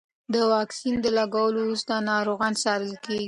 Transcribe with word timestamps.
د 0.33 0.35
واکسین 0.53 0.95
د 1.01 1.07
لګولو 1.17 1.57
وروسته 1.61 1.93
ناروغان 2.09 2.53
څارل 2.63 2.93
کېږي. 3.03 3.19